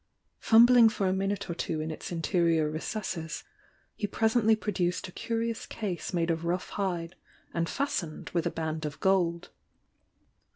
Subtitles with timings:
[0.39, 3.43] Fumbling for a minute or two in its interior recesses,
[3.95, 7.13] he presently produced a curious case made of rough hide
[7.53, 9.51] and fastened with a band of gold.